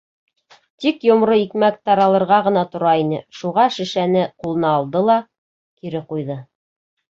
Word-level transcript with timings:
Тик 0.85 1.03
йомро 1.09 1.35
икмәк 1.41 1.77
таралырға 1.89 2.39
ғына 2.47 2.63
тора 2.73 2.95
ине, 3.03 3.21
шуға 3.41 3.67
шешәне 3.77 4.25
ҡулына 4.43 4.75
алды 4.81 5.05
ла... 5.11 5.21
кире 5.29 6.05
ҡуйҙы. 6.11 6.43